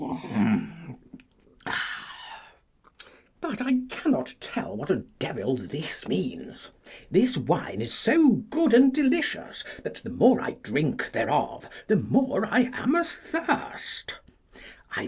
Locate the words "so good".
7.93-8.73